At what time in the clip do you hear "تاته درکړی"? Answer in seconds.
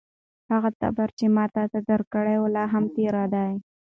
1.55-2.35